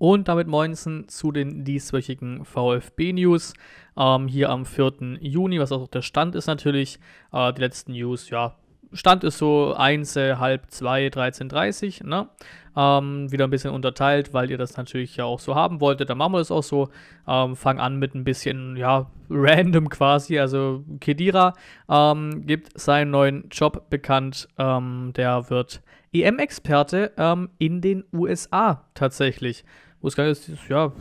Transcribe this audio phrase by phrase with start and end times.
[0.00, 3.52] Und damit moinsen zu den dieswöchigen VfB-News.
[3.98, 5.18] Ähm, hier am 4.
[5.20, 6.98] Juni, was auch der Stand ist natürlich.
[7.34, 8.56] Äh, die letzten News, ja,
[8.94, 12.28] Stand ist so 1, äh, halb 2, 13.30 ne?
[12.74, 16.08] Ähm, wieder ein bisschen unterteilt, weil ihr das natürlich ja auch so haben wolltet.
[16.08, 16.88] Dann machen wir das auch so.
[17.28, 20.38] Ähm, fang an mit ein bisschen, ja, random quasi.
[20.38, 21.52] Also Kedira
[21.90, 24.48] ähm, gibt seinen neuen Job bekannt.
[24.56, 25.82] Ähm, der wird
[26.12, 29.64] EM-Experte ähm, in den USA tatsächlich
[30.00, 30.92] wo es gar nicht, ja,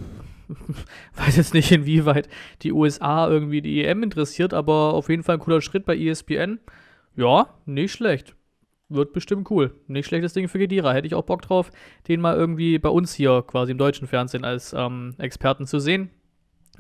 [1.16, 2.28] weiß jetzt nicht, inwieweit
[2.62, 6.60] die USA irgendwie die EM interessiert, aber auf jeden Fall ein cooler Schritt bei ESPN.
[7.16, 8.36] Ja, nicht schlecht.
[8.90, 9.76] Wird bestimmt cool.
[9.88, 10.94] Nicht schlechtes Ding für Gedira.
[10.94, 11.72] Hätte ich auch Bock drauf,
[12.08, 16.10] den mal irgendwie bei uns hier quasi im deutschen Fernsehen als ähm, Experten zu sehen.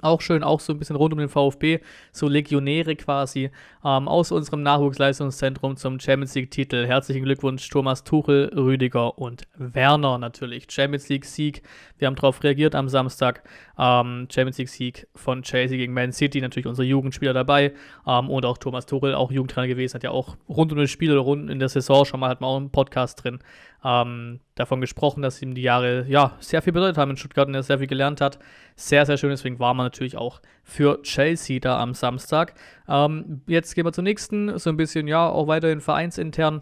[0.02, 1.80] Auch schön, auch so ein bisschen rund um den VfB,
[2.14, 3.52] so Legionäre quasi
[3.84, 6.86] ähm, aus unserem Nachwuchsleistungszentrum zum Champions League-Titel.
[6.86, 10.68] Herzlichen Glückwunsch, Thomas Tuchel, Rüdiger und Werner natürlich.
[10.72, 11.64] Champions League-Sieg,
[11.98, 13.44] wir haben darauf reagiert am Samstag.
[13.78, 17.74] Ähm, Champions League-Sieg von Chelsea gegen Man City, natürlich unsere Jugendspieler dabei
[18.08, 21.12] ähm, und auch Thomas Tuchel, auch Jugendtrainer gewesen, hat ja auch rund um das Spiel
[21.12, 23.40] oder rund in der Saison schon mal, hat man auch einen Podcast drin
[23.84, 27.56] ähm, davon gesprochen, dass ihm die Jahre ja sehr viel bedeutet haben in Stuttgart und
[27.56, 28.40] er sehr viel gelernt hat.
[28.76, 32.54] Sehr, sehr schön, deswegen war man natürlich auch für Chelsea da am Samstag.
[32.88, 36.62] Ähm, jetzt gehen wir zum nächsten, so ein bisschen, ja, auch weiterhin vereinsintern.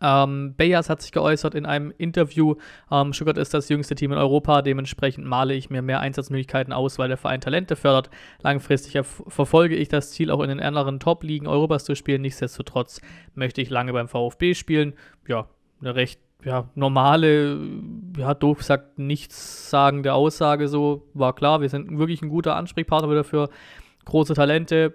[0.00, 2.56] Ähm, Bayers hat sich geäußert in einem Interview.
[2.90, 6.98] Ähm, Stuttgart ist das jüngste Team in Europa, dementsprechend male ich mir mehr Einsatzmöglichkeiten aus,
[6.98, 8.10] weil der Verein Talente fördert.
[8.42, 12.22] Langfristig verfolge ich das Ziel, auch in den anderen Top-Ligen Europas zu spielen.
[12.22, 13.00] Nichtsdestotrotz
[13.34, 14.94] möchte ich lange beim VfB spielen.
[15.28, 15.48] Ja,
[15.84, 17.58] eine recht ja, normale,
[18.18, 23.10] ja, doof gesagt, nichts sagende Aussage so, war klar, wir sind wirklich ein guter Ansprechpartner
[23.10, 23.48] wieder für
[24.04, 24.94] große Talente.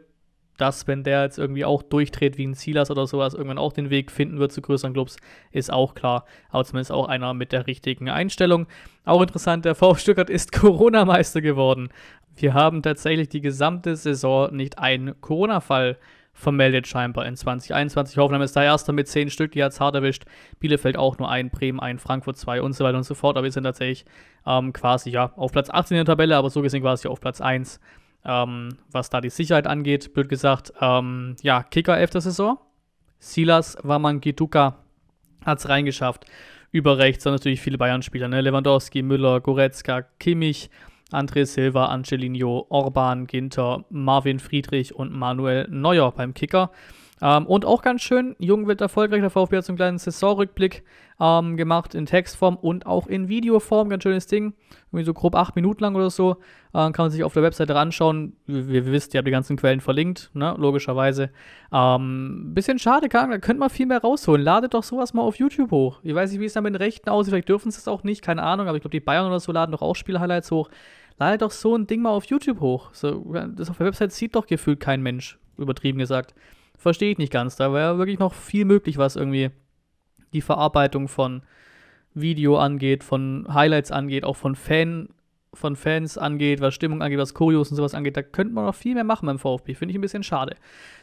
[0.58, 3.90] Dass, wenn der jetzt irgendwie auch durchdreht wie ein Silas oder sowas, irgendwann auch den
[3.90, 5.16] Weg finden wird zu größeren Clubs,
[5.52, 6.26] ist auch klar.
[6.50, 8.68] Aber zumindest auch einer mit der richtigen Einstellung.
[9.06, 11.88] Auch interessant, der VfB Stuttgart ist Corona-Meister geworden.
[12.36, 15.98] Wir haben tatsächlich die gesamte Saison nicht einen Corona-Fall
[16.40, 18.18] vermeldet scheinbar in 2021.
[18.18, 20.24] Hoffenheim ist da erster mit 10 Stück, die hat es hart erwischt.
[20.60, 23.36] Bielefeld auch nur ein, Bremen ein, Frankfurt zwei und so weiter und so fort.
[23.36, 24.06] Aber wir sind tatsächlich
[24.48, 27.42] ähm, quasi ja auf Platz 18 in der Tabelle, aber so gesehen quasi auf Platz
[27.42, 27.82] 1,
[28.26, 30.14] ähm, was da die Sicherheit angeht.
[30.14, 32.12] Blöd gesagt, ähm, ja, Kicker 11.
[32.14, 32.58] Saison.
[33.20, 34.78] Silas Wamangituka
[35.46, 36.26] hat es reingeschafft.
[36.72, 38.40] Über rechts dann natürlich viele Bayern-Spieler, ne?
[38.40, 40.70] Lewandowski, Müller, Goretzka, Kimmich,
[41.12, 46.72] André Silva, Angelino, Orban, Ginter, Marvin Friedrich und Manuel Neuer beim Kicker.
[47.22, 49.22] Ähm, und auch ganz schön, Jung wird erfolgreich.
[49.22, 50.84] Der VfB hat so einen kleinen Saisonrückblick
[51.20, 53.90] ähm, gemacht in Textform und auch in Videoform.
[53.90, 54.54] Ganz schönes Ding.
[54.92, 56.38] Irgendwie so grob acht Minuten lang oder so.
[56.74, 58.34] Ähm, kann man sich auf der Webseite anschauen.
[58.48, 60.56] Ihr wisst, ihr habt die ganzen Quellen verlinkt, ne?
[60.58, 61.30] logischerweise.
[61.74, 64.42] Ähm, bisschen schade, kann, da könnte man viel mehr rausholen.
[64.42, 66.00] Ladet doch sowas mal auf YouTube hoch.
[66.04, 67.34] Ich weiß nicht, wie es da mit den Rechten aussieht.
[67.34, 68.68] Vielleicht dürfen sie es auch nicht, keine Ahnung.
[68.68, 70.70] Aber ich glaube, die Bayern oder so laden doch auch Spielhighlights hoch.
[71.18, 72.92] Ladet doch so ein Ding mal auf YouTube hoch.
[72.94, 76.34] So, das auf der Webseite sieht doch gefühlt kein Mensch, übertrieben gesagt
[76.80, 77.56] verstehe ich nicht ganz.
[77.56, 79.52] Da wäre wirklich noch viel möglich, was irgendwie
[80.34, 81.44] die Verarbeitung von
[82.14, 85.10] Video angeht, von Highlights angeht, auch von Fan,
[85.54, 88.18] von Fans angeht, was Stimmung angeht, was Kurios und sowas angeht.
[88.18, 89.76] Da könnte man noch viel mehr machen beim VfB.
[89.76, 90.56] Finde ich ein bisschen schade.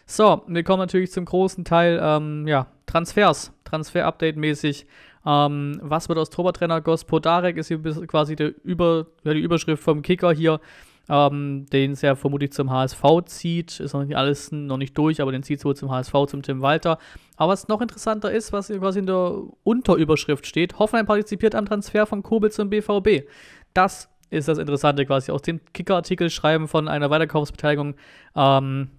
[0.06, 3.52] So, wir kommen natürlich zum großen Teil, ähm, ja, Transfers.
[3.64, 4.86] Transfer-Update-mäßig.
[5.26, 7.56] Ähm, was wird aus Torwarttrainer Gospodarek?
[7.56, 10.60] Ist hier quasi der Über, die Überschrift vom Kicker hier
[11.08, 13.80] ähm, den es ja vermutlich zum HSV zieht.
[13.80, 16.42] Ist noch nicht alles noch nicht durch, aber den zieht es wohl zum HSV, zum
[16.42, 16.98] Tim Walter.
[17.36, 22.06] Aber was noch interessanter ist, was quasi in der Unterüberschrift steht, Hoffenheim partizipiert am Transfer
[22.06, 23.28] von Kobel zum BVB.
[23.74, 27.94] Das ist das Interessante quasi aus dem Kicker-Artikel schreiben von einer Weiterkaufsbeteiligung,
[28.34, 28.90] ähm,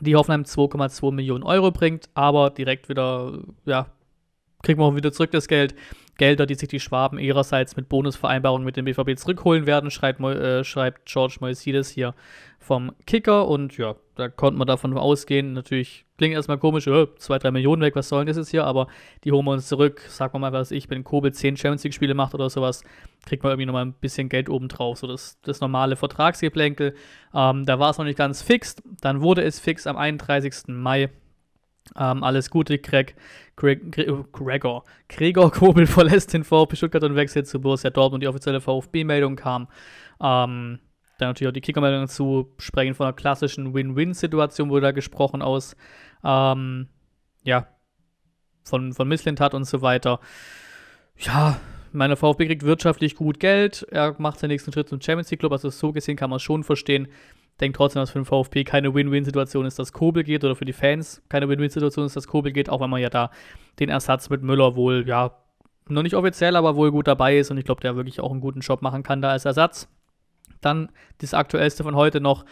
[0.00, 3.86] die Hoffenheim 2,2 Millionen Euro bringt, aber direkt wieder, ja,
[4.62, 5.74] kriegt man auch wieder zurück das Geld.
[6.18, 10.64] Gelder, die sich die Schwaben ihrerseits mit Bonusvereinbarungen mit dem BVB zurückholen werden, schreibt, äh,
[10.64, 12.12] schreibt George Moisides hier
[12.58, 13.46] vom Kicker.
[13.46, 15.52] Und ja, da konnte man davon ausgehen.
[15.52, 18.64] Natürlich klingt erstmal komisch, äh, zwei, drei Millionen weg, was soll denn das jetzt hier?
[18.64, 18.88] Aber
[19.22, 20.02] die holen wir uns zurück.
[20.08, 22.82] Sag mal mal, was ich, wenn Kobel 10 Champions League-Spiele macht oder sowas,
[23.24, 24.98] kriegt man irgendwie nochmal ein bisschen Geld obendrauf.
[24.98, 26.94] So das, das normale Vertragsgeplänkel.
[27.32, 28.74] Ähm, da war es noch nicht ganz fix.
[29.00, 30.64] Dann wurde es fix am 31.
[30.66, 31.10] Mai
[31.96, 33.14] ähm, alles Gute, Greg,
[33.56, 33.92] Greg,
[34.32, 34.84] Gregor.
[35.08, 38.22] Gregor Kobel verlässt den VfB Stuttgart und wechselt zu Borussia Dortmund.
[38.22, 39.68] Die offizielle VfB-Meldung kam.
[40.20, 40.80] Ähm,
[41.18, 45.76] dann natürlich auch die Kickermeldung dazu, sprechen von einer klassischen Win-Win-Situation, wurde da gesprochen aus,
[46.24, 46.88] ähm,
[47.42, 47.66] ja,
[48.62, 50.20] von, von Misslintat und so weiter.
[51.16, 51.58] Ja,
[51.92, 55.52] meine VfB kriegt wirtschaftlich gut Geld, er macht seinen nächsten Schritt zum Champions League Club,
[55.52, 57.08] also so gesehen kann man es schon verstehen
[57.60, 60.72] denke trotzdem, dass für den VfB keine Win-Win-Situation ist, dass Kobel geht oder für die
[60.72, 63.30] Fans keine Win-Win-Situation ist, dass Kobel geht, auch wenn man ja da
[63.78, 65.32] den Ersatz mit Müller wohl, ja,
[65.88, 68.40] noch nicht offiziell, aber wohl gut dabei ist und ich glaube, der wirklich auch einen
[68.40, 69.88] guten Job machen kann da als Ersatz.
[70.60, 72.44] Dann das aktuellste von heute noch,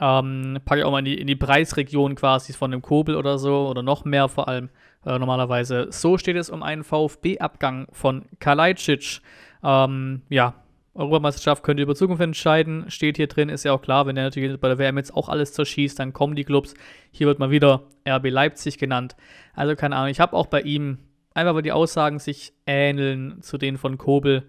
[0.00, 3.38] ähm, packe ich auch mal in die, in die Preisregion quasi von dem Kobel oder
[3.38, 4.70] so oder noch mehr vor allem
[5.04, 5.88] äh, normalerweise.
[5.90, 9.20] So steht es um einen VfB-Abgang von Kalajdzic.
[9.62, 10.54] Ähm, ja,
[10.94, 12.84] Europameisterschaft könnt ihr über Zukunft entscheiden.
[12.88, 15.28] Steht hier drin, ist ja auch klar, wenn er natürlich bei der WM jetzt auch
[15.28, 16.74] alles zerschießt, dann kommen die Clubs.
[17.10, 19.16] Hier wird mal wieder RB Leipzig genannt.
[19.54, 20.98] Also keine Ahnung, ich habe auch bei ihm,
[21.34, 24.48] einfach weil die Aussagen sich ähneln zu denen von Kobel,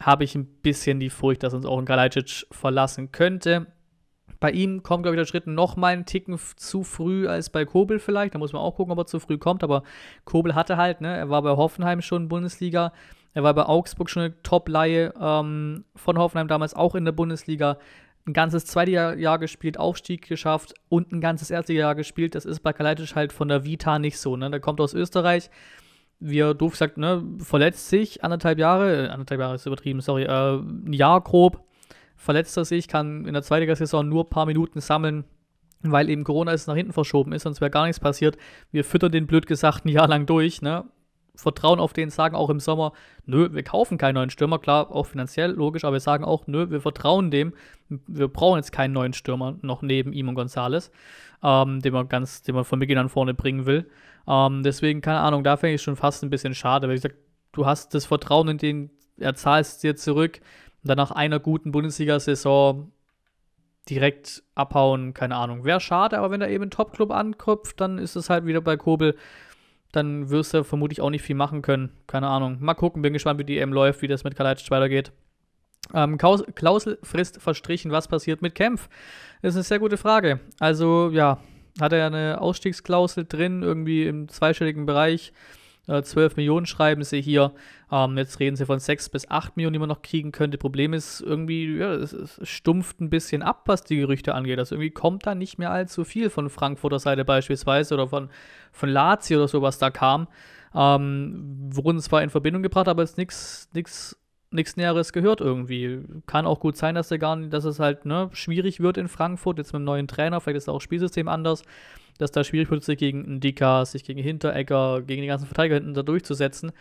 [0.00, 3.66] habe ich ein bisschen die Furcht, dass uns auch ein Kalajdzic verlassen könnte.
[4.40, 7.64] Bei ihm kommt, glaube ich, der Schritt noch mal einen Ticken zu früh als bei
[7.64, 8.34] Kobel vielleicht.
[8.34, 9.62] Da muss man auch gucken, ob er zu früh kommt.
[9.62, 9.84] Aber
[10.24, 12.92] Kobel hatte halt, ne, er war bei Hoffenheim schon Bundesliga.
[13.34, 17.78] Er war bei Augsburg schon eine Top-Leihe ähm, von Hoffenheim, damals auch in der Bundesliga.
[18.26, 22.34] Ein ganzes zweites Jahr gespielt, Aufstieg geschafft und ein ganzes erste Jahr gespielt.
[22.34, 24.36] Das ist bei Kalajdzic halt von der Vita nicht so.
[24.36, 24.50] Ne?
[24.50, 25.50] Der kommt aus Österreich,
[26.20, 30.22] wie er doof gesagt, ne, verletzt sich anderthalb Jahre, äh, anderthalb Jahre ist übertrieben, sorry,
[30.22, 31.64] äh, ein Jahr grob,
[32.16, 35.24] verletzt er sich, kann in der zweiten Saison nur ein paar Minuten sammeln,
[35.82, 38.38] weil eben Corona ist nach hinten verschoben ist, sonst wäre gar nichts passiert.
[38.70, 40.84] Wir füttern den blöd gesagt ein Jahr lang durch, ne?
[41.36, 42.92] Vertrauen auf den, sagen auch im Sommer,
[43.26, 46.70] nö, wir kaufen keinen neuen Stürmer, klar, auch finanziell, logisch, aber wir sagen auch, nö,
[46.70, 47.54] wir vertrauen dem,
[47.88, 50.90] wir brauchen jetzt keinen neuen Stürmer noch neben ihm und Gonzales,
[51.42, 53.90] ähm, den man ganz, den man von Beginn an vorne bringen will.
[54.28, 57.16] Ähm, deswegen, keine Ahnung, da fände ich schon fast ein bisschen schade, weil ich sage,
[57.52, 60.40] du hast das Vertrauen in den, er zahlst dir zurück,
[60.82, 62.92] dann nach einer guten Bundesliga-Saison
[63.88, 65.64] direkt abhauen, keine Ahnung.
[65.64, 69.16] Wäre schade, aber wenn er eben Top-Club anköpft, dann ist es halt wieder bei Kobel
[69.96, 71.90] dann wirst du vermutlich auch nicht viel machen können.
[72.06, 72.58] Keine Ahnung.
[72.60, 75.12] Mal gucken, bin gespannt, wie die EM läuft, wie das mit Kalajdzic weitergeht.
[75.92, 78.88] Ähm, Klauselfrist verstrichen, was passiert mit Kempf?
[79.42, 80.40] Das ist eine sehr gute Frage.
[80.58, 81.38] Also, ja,
[81.80, 85.32] hat er eine Ausstiegsklausel drin, irgendwie im zweistelligen Bereich.
[85.86, 87.52] 12 äh, Millionen schreiben sie hier.
[87.90, 90.56] Ähm, jetzt reden sie von 6 bis 8 Millionen, die man noch kriegen könnte.
[90.56, 94.58] Problem ist irgendwie, ja, es, es, stumpft ein bisschen ab, was die Gerüchte angeht.
[94.58, 98.30] Also irgendwie kommt da nicht mehr allzu viel von Frankfurter Seite beispielsweise oder von,
[98.72, 100.28] von Lazio oder so, was da kam.
[100.74, 104.18] Ähm, wurden zwar in Verbindung gebracht, aber es ist nichts
[104.54, 106.00] nichts Näheres gehört irgendwie.
[106.26, 109.08] Kann auch gut sein, dass er gar nicht, dass es halt ne, schwierig wird in
[109.08, 111.62] Frankfurt, jetzt mit einem neuen Trainer, vielleicht ist auch das Spielsystem anders
[112.18, 115.76] dass da schwierig wird, sich gegen einen Dika, sich gegen Hinteregger, gegen die ganzen Verteidiger
[115.76, 116.72] hinten da durchzusetzen.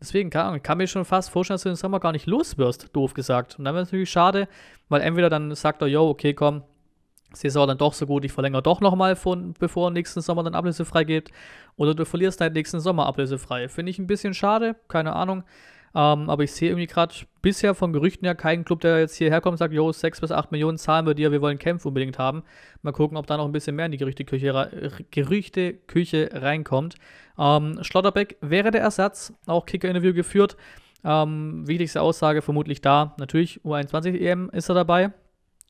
[0.00, 2.88] Deswegen kann, kann mir schon fast vorstellen, dass du den Sommer gar nicht los wirst,
[2.94, 3.58] doof gesagt.
[3.58, 4.48] Und dann wäre es natürlich schade,
[4.88, 6.62] weil entweder dann sagt er, yo, okay, komm,
[7.32, 9.16] Saison dann doch so gut, ich verlängere doch nochmal,
[9.58, 11.30] bevor nächsten Sommer dann ablösefrei geht.
[11.76, 13.68] Oder du verlierst deinen nächsten Sommer ablösefrei.
[13.68, 15.44] Finde ich ein bisschen schade, keine Ahnung.
[15.94, 19.40] Ähm, aber ich sehe irgendwie gerade bisher von Gerüchten ja keinen Club, der jetzt hierher
[19.40, 22.18] kommt und sagt, jo, 6 bis 8 Millionen zahlen wir dir, wir wollen Kämpfe unbedingt
[22.18, 22.42] haben.
[22.82, 26.94] Mal gucken, ob da noch ein bisschen mehr in die Gerüchteküche, Gerüchteküche reinkommt.
[27.38, 30.56] Ähm, Schlotterbeck wäre der Ersatz, auch Kicker-Interview geführt.
[31.04, 33.14] Ähm, wichtigste Aussage vermutlich da.
[33.18, 35.12] Natürlich, U21 EM ist er dabei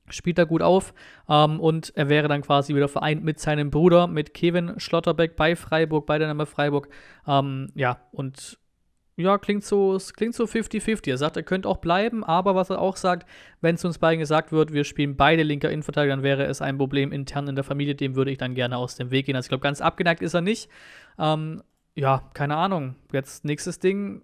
[0.09, 0.95] spielt er gut auf
[1.29, 5.57] ähm, und er wäre dann quasi wieder vereint mit seinem Bruder, mit Kevin Schlotterbeck bei
[5.57, 6.89] Freiburg, bei der Name Freiburg.
[7.27, 8.59] Ähm, ja, und
[9.17, 11.11] ja, klingt so, es klingt so 50-50.
[11.11, 13.29] Er sagt, er könnte auch bleiben, aber was er auch sagt,
[13.61, 16.79] wenn es uns beiden gesagt wird, wir spielen beide linker Innenverteidiger, dann wäre es ein
[16.79, 19.37] Problem intern in der Familie, dem würde ich dann gerne aus dem Weg gehen.
[19.37, 20.71] Also ich glaube, ganz abgeneigt ist er nicht.
[21.19, 21.63] Ähm,
[21.95, 22.97] ja, keine Ahnung.
[23.13, 24.23] Jetzt nächstes Ding,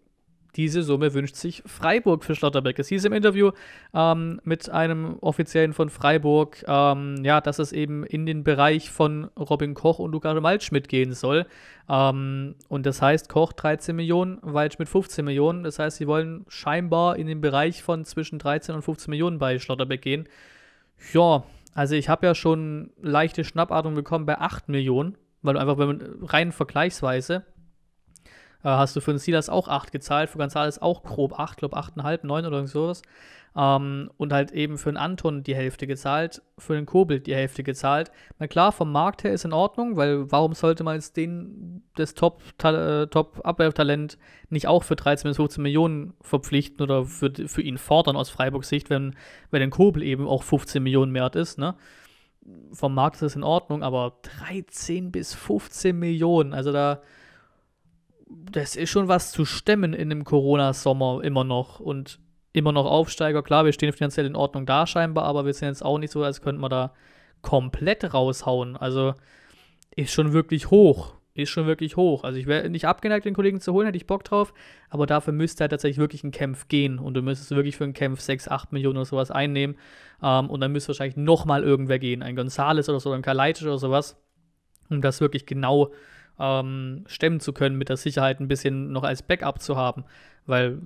[0.56, 2.78] diese Summe wünscht sich Freiburg für Schlotterbeck.
[2.78, 3.50] Es hieß im Interview
[3.94, 9.30] ähm, mit einem Offiziellen von Freiburg, ähm, ja, dass es eben in den Bereich von
[9.38, 11.46] Robin Koch und Lukas Waldschmidt gehen soll.
[11.88, 15.62] Ähm, und das heißt, Koch 13 Millionen, Waldschmidt 15 Millionen.
[15.62, 19.58] Das heißt, sie wollen scheinbar in den Bereich von zwischen 13 und 15 Millionen bei
[19.58, 20.28] Schlotterbeck gehen.
[21.12, 25.86] Ja, also ich habe ja schon leichte Schnappatmung bekommen bei 8 Millionen, weil einfach, wenn
[25.86, 27.44] man rein vergleichsweise
[28.64, 31.76] äh, hast du für den Silas auch 8 gezahlt, für Gonzales auch grob 8, glaube
[31.76, 33.02] 8,5, 9 oder sowas.
[33.56, 37.62] Ähm, und halt eben für den Anton die Hälfte gezahlt, für den Kobel die Hälfte
[37.62, 38.10] gezahlt.
[38.38, 42.14] Na klar, vom Markt her ist in Ordnung, weil warum sollte man jetzt den, das
[42.14, 48.16] Top-Abwehrtalent Top nicht auch für 13 bis 15 Millionen verpflichten oder für, für ihn fordern
[48.16, 49.16] aus Freiburgs Sicht, wenn,
[49.50, 51.74] wenn ein Kobel eben auch 15 Millionen wert ist, ne?
[52.72, 57.02] Vom Markt ist es in Ordnung, aber 13 bis 15 Millionen, also da
[58.30, 61.80] das ist schon was zu stemmen in dem Corona-Sommer immer noch.
[61.80, 62.20] Und
[62.52, 63.42] immer noch Aufsteiger.
[63.42, 66.23] Klar, wir stehen finanziell in Ordnung da scheinbar, aber wir sind jetzt auch nicht so,
[66.23, 66.92] als könnten wir da
[67.42, 68.76] komplett raushauen.
[68.76, 69.14] Also
[69.94, 71.14] ist schon wirklich hoch.
[71.35, 72.25] Ist schon wirklich hoch.
[72.25, 74.52] Also ich wäre nicht abgeneigt, den Kollegen zu holen, hätte ich Bock drauf.
[74.90, 76.99] Aber dafür müsste halt tatsächlich wirklich ein Kämpf gehen.
[76.99, 79.76] Und du müsstest wirklich für einen Kämpf 6, 8 Millionen oder sowas einnehmen.
[80.20, 82.23] Ähm, und dann müsste wahrscheinlich nochmal irgendwer gehen.
[82.23, 84.20] Ein Gonzales oder so, ein Kalaitis oder sowas.
[84.90, 85.92] Um das wirklich genau
[86.38, 90.04] ähm, stemmen zu können, mit der Sicherheit ein bisschen noch als Backup zu haben.
[90.47, 90.78] Weil,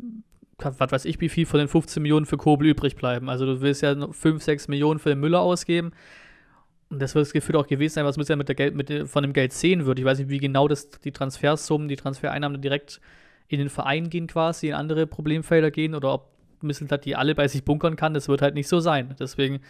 [0.59, 3.29] was weiß ich, wie viel von den 15 Millionen für Kobel übrig bleiben.
[3.29, 5.93] Also du willst ja 5, 6 Millionen für den Müller ausgeben.
[6.91, 9.09] Und das wird das Gefühl auch gewesen sein, was man ja mit der Geld, mit,
[9.09, 9.99] von dem Geld sehen wird.
[9.99, 13.01] Ich weiß nicht, wie genau das die Transfersummen, die Transfereinnahmen direkt
[13.49, 17.49] in den Verein gehen quasi, in andere Problemfelder gehen oder ob Misseltat die alle bei
[17.49, 18.15] sich bunkern kann.
[18.15, 19.15] Das wird halt nicht so sein.
[19.19, 19.61] Deswegen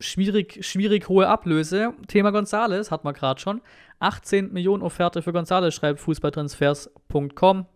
[0.00, 1.94] schwierig, schwierig hohe Ablöse.
[2.08, 3.60] Thema Gonzales hat man gerade schon.
[4.00, 7.66] 18 Millionen Offerte für Gonzales, schreibt fußballtransfers.com.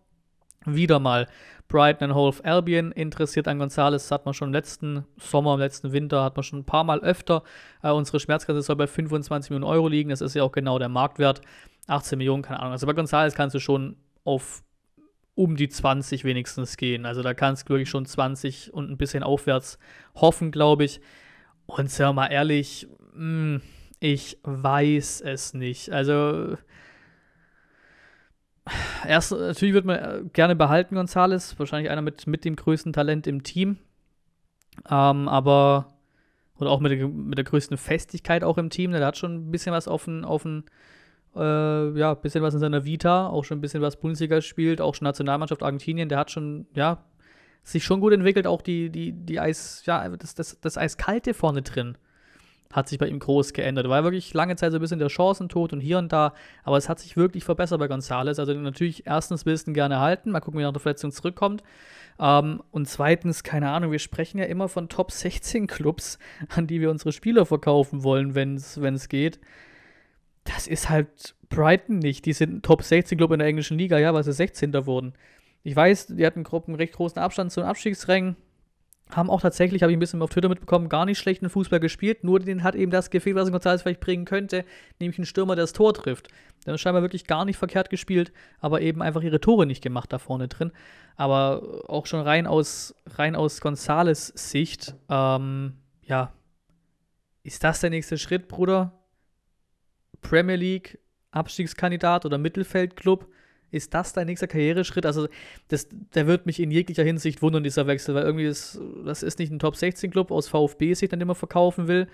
[0.67, 1.27] Wieder mal
[1.67, 4.11] Brighton and Hove Albion interessiert an Gonzales.
[4.11, 7.01] Hat man schon im letzten Sommer, im letzten Winter, hat man schon ein paar Mal
[7.01, 7.43] öfter.
[7.83, 10.09] Äh, unsere Schmerzgrenze soll bei 25 Millionen Euro liegen.
[10.09, 11.41] Das ist ja auch genau der Marktwert.
[11.87, 12.71] 18 Millionen, keine Ahnung.
[12.71, 14.63] Also bei Gonzales kannst du schon auf
[15.35, 17.05] um die 20 wenigstens gehen.
[17.05, 19.77] Also da kannst du wirklich schon 20 und ein bisschen aufwärts
[20.15, 21.01] hoffen, glaube ich.
[21.65, 23.61] Und wir mal ehrlich, hm,
[23.99, 25.91] ich weiß es nicht.
[25.91, 26.57] Also
[29.07, 31.57] erst natürlich wird man äh, gerne behalten, Gonzales.
[31.57, 33.77] Wahrscheinlich einer mit, mit dem größten Talent im Team.
[34.89, 35.93] Ähm, aber,
[36.57, 38.91] oder auch mit der, mit der größten Festigkeit auch im Team.
[38.91, 40.23] Der hat schon ein bisschen was auf den,
[41.35, 44.95] äh, ja, bisschen was in seiner Vita, auch schon ein bisschen was Bundesliga spielt, auch
[44.95, 46.09] schon Nationalmannschaft Argentinien.
[46.09, 47.03] Der hat schon, ja,
[47.65, 51.61] sich schon gut entwickelt, auch die, die, die Eis, ja, das, das, das Eiskalte vorne
[51.63, 51.97] drin
[52.71, 53.87] hat sich bei ihm groß geändert.
[53.87, 56.89] War wirklich lange Zeit so ein bisschen der Chancentod und hier und da, aber es
[56.89, 58.37] hat sich wirklich verbessert bei Gonzales.
[58.37, 61.11] Also natürlich, erstens willst du ihn gerne halten, mal gucken, wie er nach der Verletzung
[61.11, 61.63] zurückkommt.
[62.19, 66.19] Ähm, und zweitens, keine Ahnung, wir sprechen ja immer von Top 16 Clubs,
[66.49, 69.39] an die wir unsere Spieler verkaufen wollen, wenn es geht.
[70.43, 72.25] Das ist halt Brighton nicht.
[72.25, 74.85] Die sind Top 16 Club in der englischen Liga, ja, weil sie 16.
[74.85, 75.13] wurden.
[75.65, 78.37] Ich weiß, die hatten einen recht großen Abstand zu den Abstiegsrängen
[79.09, 82.23] haben auch tatsächlich, habe ich ein bisschen auf Twitter mitbekommen, gar nicht schlechten Fußball gespielt,
[82.23, 84.65] nur den hat eben das gefehlt, was González vielleicht bringen könnte,
[84.99, 86.29] nämlich ein Stürmer, der das Tor trifft.
[86.65, 90.11] Der hat scheinbar wirklich gar nicht verkehrt gespielt, aber eben einfach ihre Tore nicht gemacht
[90.11, 90.71] da vorne drin.
[91.15, 96.33] Aber auch schon rein aus, rein aus González Sicht, ähm, ja,
[97.43, 99.03] ist das der nächste Schritt, Bruder?
[100.21, 103.27] Premier League, Abstiegskandidat oder Mittelfeldclub?
[103.75, 105.05] Ist das dein nächster Karriereschritt?
[105.05, 105.27] Also,
[105.67, 109.39] das, der wird mich in jeglicher Hinsicht wundern, dieser Wechsel, weil irgendwie ist, das ist
[109.39, 112.07] nicht ein Top-16-Club aus VfB-Sicht, an dem er verkaufen will.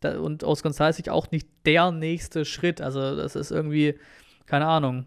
[0.00, 2.80] Da, und aus González Sicht auch nicht der nächste Schritt.
[2.80, 3.98] Also, das ist irgendwie,
[4.46, 5.06] keine Ahnung.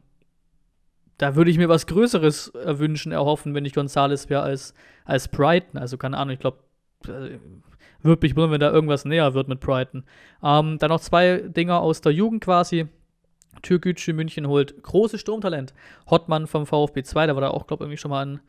[1.17, 4.73] Da würde ich mir was Größeres wünschen, erhoffen, wenn ich González wäre als,
[5.05, 5.79] als Brighton.
[5.79, 6.59] Also, keine Ahnung, ich glaube,
[7.07, 7.37] äh,
[8.03, 10.03] würde mich wundern, wenn da irgendwas näher wird mit Brighton.
[10.43, 12.87] Ähm, dann noch zwei Dinger aus der Jugend quasi.
[13.61, 15.73] Türkgücü München holt großes Sturmtalent.
[16.09, 18.39] Hottmann vom VfB 2, der war da auch, glaube ich, irgendwie schon mal an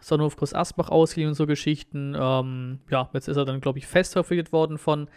[0.00, 2.16] Sonnenhof Groß Asbach ausgeliehen und so Geschichten.
[2.18, 5.08] Ähm, ja, jetzt ist er dann, glaube ich, fest verpflichtet worden von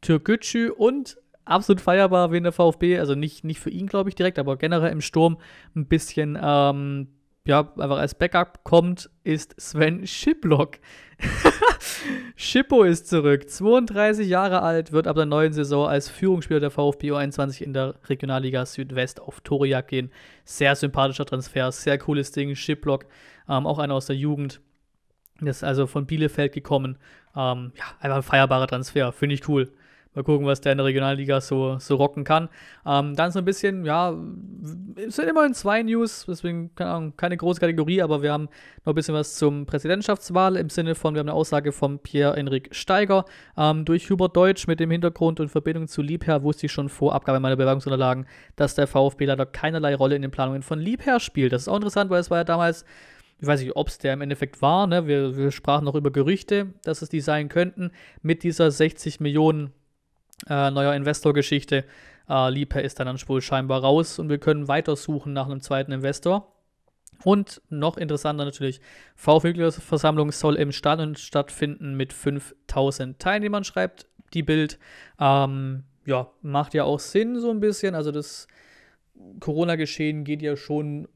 [0.00, 2.98] Türkgücü und absolut feierbar wie in der VfB.
[2.98, 5.38] Also nicht, nicht für ihn, glaube ich, direkt, aber generell im Sturm
[5.74, 7.08] ein bisschen ähm,
[7.46, 10.78] ja, einfach als Backup kommt, ist Sven Schiplock.
[12.36, 17.12] Schippo ist zurück, 32 Jahre alt, wird ab der neuen Saison als Führungsspieler der VfB
[17.12, 20.10] U21 in der Regionalliga Südwest auf Torejagd gehen.
[20.44, 22.54] Sehr sympathischer Transfer, sehr cooles Ding.
[22.54, 23.04] Schiplock,
[23.48, 24.60] ähm, auch einer aus der Jugend.
[25.40, 26.96] Ist also von Bielefeld gekommen.
[27.36, 29.70] Ähm, ja, einfach ein feierbarer Transfer, finde ich cool.
[30.14, 32.48] Mal gucken, was der in der Regionalliga so, so rocken kann.
[32.86, 34.16] Ähm, dann so ein bisschen, ja,
[34.94, 38.48] es sind immerhin zwei News, deswegen keine, keine große Kategorie, aber wir haben
[38.84, 42.68] noch ein bisschen was zum Präsidentschaftswahl im Sinne von, wir haben eine Aussage von Pierre-Enrik
[42.72, 43.24] Steiger.
[43.56, 47.14] Ähm, durch Hubert Deutsch mit dem Hintergrund und Verbindung zu Liebherr wusste ich schon vor
[47.14, 51.52] Abgabe meiner Bewerbungsunterlagen, dass der VfB leider keinerlei Rolle in den Planungen von Liebherr spielt.
[51.52, 52.84] Das ist auch interessant, weil es war ja damals
[53.40, 55.06] ich weiß nicht, ob es der im Endeffekt war, ne?
[55.06, 57.90] wir, wir sprachen noch über Gerüchte, dass es die sein könnten,
[58.22, 59.72] mit dieser 60 Millionen
[60.48, 61.84] äh, neuer Investor-Geschichte.
[62.28, 66.50] Äh, Liebherr ist dann wohl scheinbar raus und wir können weitersuchen nach einem zweiten Investor.
[67.22, 68.80] Und noch interessanter natürlich,
[69.16, 74.78] VfB-Versammlung soll im Stadion stattfinden mit 5000 Teilnehmern, schreibt die Bild.
[75.18, 77.94] Ähm, ja, macht ja auch Sinn so ein bisschen.
[77.94, 78.46] Also das
[79.40, 81.08] Corona-Geschehen geht ja schon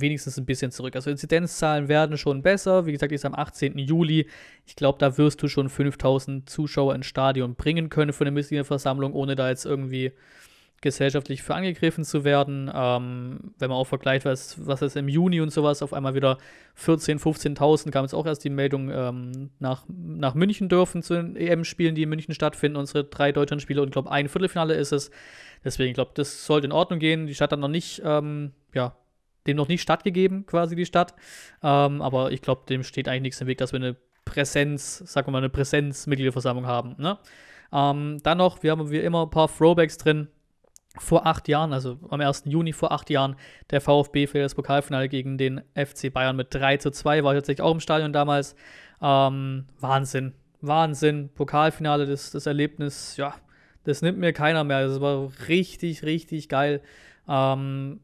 [0.00, 0.96] wenigstens ein bisschen zurück.
[0.96, 2.86] Also Inzidenzzahlen werden schon besser.
[2.86, 3.78] Wie gesagt, ist am 18.
[3.78, 4.28] Juli.
[4.66, 9.12] Ich glaube, da wirst du schon 5000 Zuschauer ins Stadion bringen können für eine Mitgliederversammlung,
[9.12, 10.12] ohne da jetzt irgendwie
[10.82, 12.70] gesellschaftlich für angegriffen zu werden.
[12.74, 16.38] Ähm, wenn man auch vergleicht, was, was ist im Juni und sowas, auf einmal wieder
[16.76, 21.36] 14.000, 15.000, kam jetzt auch erst die Meldung, ähm, nach, nach München dürfen zu den
[21.36, 25.10] EM-Spielen, die in München stattfinden, unsere drei Deutschland-Spiele und ich glaube, ein Viertelfinale ist es.
[25.64, 27.28] Deswegen, ich glaube, das sollte in Ordnung gehen.
[27.28, 28.96] Die Stadt hat noch nicht, ähm, ja,
[29.46, 31.14] dem noch nicht stattgegeben, quasi die Stadt.
[31.62, 35.26] Ähm, aber ich glaube, dem steht eigentlich nichts im Weg, dass wir eine Präsenz, sagen
[35.28, 36.94] wir mal, eine Präsenz-Mitgliederversammlung haben.
[36.98, 37.18] Ne?
[37.72, 40.28] Ähm, dann noch, wir haben wie immer ein paar Throwbacks drin.
[40.98, 42.42] vor acht Jahren, also am 1.
[42.46, 43.36] Juni vor acht Jahren,
[43.70, 47.24] der VfB für das Pokalfinale gegen den FC Bayern mit 3 zu 2.
[47.24, 48.54] War ich tatsächlich auch im Stadion damals.
[49.00, 50.34] Ähm, Wahnsinn.
[50.60, 51.30] Wahnsinn.
[51.34, 53.34] Pokalfinale, das, das Erlebnis, ja,
[53.84, 54.86] das nimmt mir keiner mehr.
[54.86, 56.82] Das war richtig, richtig geil.
[57.28, 58.00] Ähm,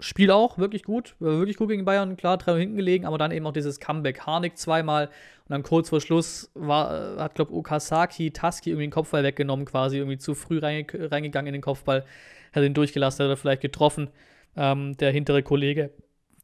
[0.00, 1.16] Spiel auch, wirklich gut.
[1.18, 4.20] Wirklich gut gegen Bayern, klar, drei hinten gelegen, aber dann eben auch dieses Comeback.
[4.20, 9.24] Harnik zweimal und dann kurz vor Schluss war, hat, glaube Okasaki Taski irgendwie den Kopfball
[9.24, 12.04] weggenommen, quasi irgendwie zu früh reinge reingegangen in den Kopfball.
[12.52, 14.10] Hat ihn durchgelassen, hat er vielleicht getroffen,
[14.56, 15.90] ähm, der hintere Kollege.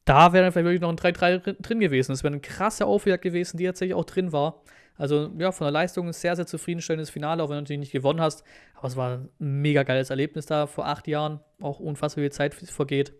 [0.03, 2.11] Da wäre dann vielleicht wirklich noch ein 3-3 drin gewesen.
[2.11, 4.63] Das wäre eine krasse Aufwärts gewesen, die tatsächlich auch drin war.
[4.97, 8.21] Also ja, von der Leistung sehr, sehr zufriedenstellendes Finale, auch wenn du natürlich nicht gewonnen
[8.21, 8.43] hast.
[8.75, 11.39] Aber es war ein mega geiles Erlebnis da vor acht Jahren.
[11.61, 13.13] Auch unfassbar viel Zeit vergeht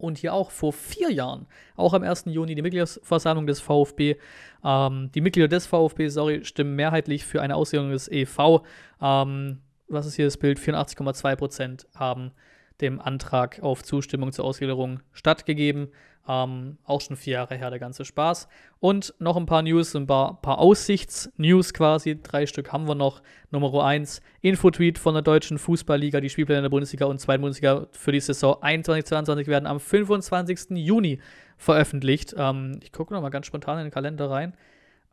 [0.00, 2.24] und hier auch vor vier Jahren, auch am 1.
[2.26, 4.16] Juni, die Mitgliederversammlung des VfB.
[4.64, 8.62] Ähm, die Mitglieder des VfB, sorry, stimmen mehrheitlich für eine Auslegung des EV.
[9.00, 10.58] Ähm, was ist hier das Bild?
[10.58, 12.32] 84,2 Prozent haben
[12.80, 15.88] dem Antrag auf Zustimmung zur Ausgliederung stattgegeben.
[16.28, 18.46] Ähm, auch schon vier Jahre her der ganze Spaß.
[18.78, 22.20] Und noch ein paar News, ein paar, paar Aussichts-News quasi.
[22.22, 23.22] Drei Stück haben wir noch.
[23.50, 26.20] Nummer 1, Infotweet von der Deutschen Fußballliga.
[26.20, 30.76] Die Spielpläne der Bundesliga und Zweiten Bundesliga für die Saison 21-22 werden am 25.
[30.76, 31.20] Juni
[31.56, 32.34] veröffentlicht.
[32.36, 34.54] Ähm, ich gucke nochmal ganz spontan in den Kalender rein.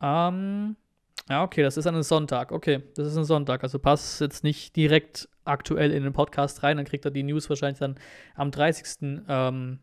[0.00, 0.76] Ähm,
[1.28, 2.52] ja, okay, das ist ein Sonntag.
[2.52, 3.62] Okay, das ist ein Sonntag.
[3.62, 6.76] Also passt jetzt nicht direkt aktuell in den Podcast rein.
[6.76, 7.96] Dann kriegt er die News wahrscheinlich dann
[8.34, 9.24] am 30.
[9.28, 9.78] Ähm,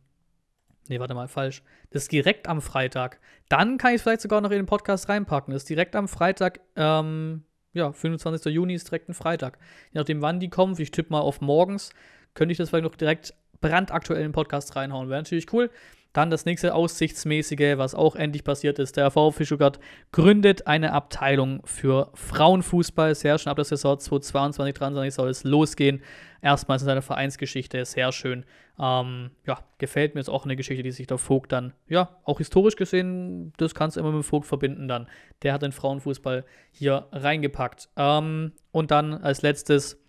[0.88, 1.64] Nee, warte mal, falsch.
[1.90, 3.20] Das ist direkt am Freitag.
[3.50, 5.52] Dann kann ich es vielleicht sogar noch in den Podcast reinpacken.
[5.52, 8.54] Das ist direkt am Freitag, ähm, ja, 25.
[8.54, 9.58] Juni ist direkt ein Freitag.
[9.92, 11.92] Je nachdem, wann die kommen, ich tippe mal auf morgens,
[12.36, 15.10] könnte ich das vielleicht noch direkt brandaktuell in den Podcast reinhauen.
[15.10, 15.72] Wäre natürlich cool.
[16.16, 18.96] Dann das nächste Aussichtsmäßige, was auch endlich passiert ist.
[18.96, 19.82] Der VfB Stuttgart
[20.14, 23.14] gründet eine Abteilung für Frauenfußball.
[23.16, 26.02] Sehr schön ab der Saison 2022, 2023 soll es losgehen.
[26.42, 27.84] Erstmals in seiner Vereinsgeschichte.
[27.84, 28.46] Sehr schön.
[28.80, 30.22] Ähm, ja, gefällt mir.
[30.22, 33.98] Ist auch eine Geschichte, die sich der Vogt dann, ja, auch historisch gesehen, das kannst
[33.98, 35.10] du immer mit dem Vogt verbinden dann.
[35.44, 37.90] Der hat den Frauenfußball hier reingepackt.
[37.98, 40.00] Ähm, und dann als letztes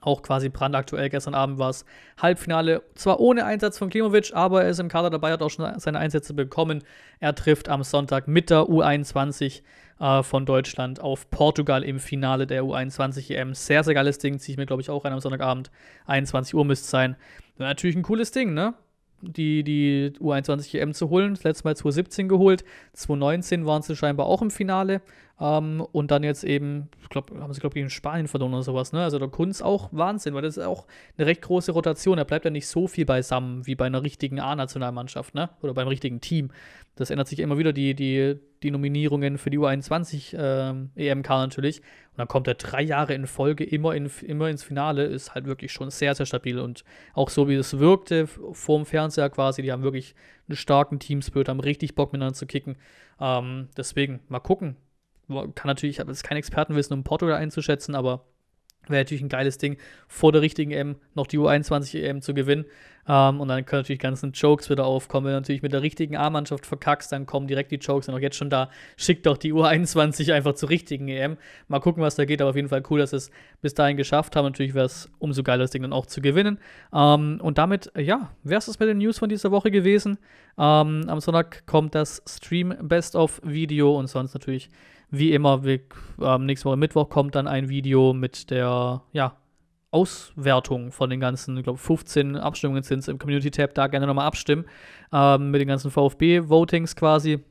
[0.00, 1.08] auch quasi brandaktuell.
[1.08, 1.84] Gestern Abend war es
[2.20, 5.78] Halbfinale, zwar ohne Einsatz von Klimovic, aber er ist im Kader dabei, hat auch schon
[5.78, 6.82] seine Einsätze bekommen.
[7.18, 9.62] Er trifft am Sonntag mit der U21
[10.00, 13.54] äh, von Deutschland auf Portugal im Finale der U21 EM.
[13.54, 15.70] Sehr, sehr geiles Ding, ziehe ich mir, glaube ich, auch rein am Sonntagabend.
[16.06, 17.16] 21 Uhr müsste es sein.
[17.58, 18.74] Natürlich ein cooles Ding, ne?
[19.22, 21.34] die, die U21 EM zu holen.
[21.34, 22.64] Das letzte Mal 2017 geholt.
[22.94, 25.02] 2019 waren sie scheinbar auch im Finale.
[25.40, 28.62] Ähm, und dann jetzt eben, ich glaube, haben sie, glaube ich, gegen Spanien verloren oder
[28.62, 28.92] sowas.
[28.92, 29.02] Ne?
[29.02, 32.18] Also der Kunz auch Wahnsinn, weil das ist auch eine recht große Rotation.
[32.18, 35.48] Er bleibt ja nicht so viel beisammen wie bei einer richtigen A-Nationalmannschaft, ne?
[35.62, 36.50] Oder beim richtigen Team.
[36.96, 41.78] Das ändert sich immer wieder, die, die, die Nominierungen für die U21 äh, EMK natürlich.
[41.78, 45.46] Und dann kommt er drei Jahre in Folge immer, in, immer ins Finale, ist halt
[45.46, 46.58] wirklich schon sehr, sehr stabil.
[46.58, 50.14] Und auch so wie es wirkte vorm Fernseher quasi, die haben wirklich
[50.48, 52.76] einen starken Teamspirit, haben richtig Bock miteinander zu kicken.
[53.18, 54.76] Ähm, deswegen, mal gucken.
[55.30, 58.24] Kann natürlich, ich habe jetzt kein Expertenwissen, um Portugal einzuschätzen, aber
[58.88, 59.76] Wäre natürlich ein geiles Ding,
[60.08, 62.64] vor der richtigen EM noch die U21 EM zu gewinnen.
[63.08, 65.26] Ähm, und dann können natürlich ganzen Jokes wieder aufkommen.
[65.26, 68.20] Wenn du natürlich mit der richtigen A-Mannschaft verkackst, dann kommen direkt die Jokes, sind auch
[68.20, 68.70] jetzt schon da.
[68.96, 71.36] Schickt doch die U21 einfach zur richtigen EM.
[71.68, 73.30] Mal gucken, was da geht, aber auf jeden Fall cool, dass es
[73.62, 74.44] bis dahin geschafft haben.
[74.44, 76.58] Natürlich wäre es umso geiler, das Ding dann auch zu gewinnen.
[76.94, 80.18] Ähm, und damit, ja, wäre es das mit den News von dieser Woche gewesen.
[80.58, 84.70] Ähm, am Sonntag kommt das Stream Best of Video und sonst natürlich
[85.10, 85.80] wie immer, wir,
[86.20, 89.36] ähm, nächste Woche Mittwoch kommt dann ein Video mit der, ja,
[89.90, 94.26] Auswertung von den ganzen, ich glaube, 15 Abstimmungen sind es im Community-Tab, da gerne nochmal
[94.26, 94.64] abstimmen,
[95.12, 97.44] ähm, mit den ganzen VfB-Votings quasi.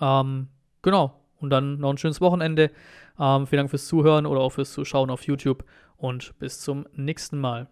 [0.00, 0.48] Ähm,
[0.82, 1.18] genau.
[1.40, 2.70] Und dann noch ein schönes Wochenende.
[3.18, 5.64] Ähm, vielen Dank fürs Zuhören oder auch fürs Zuschauen auf YouTube
[5.96, 7.68] und bis zum nächsten Mal.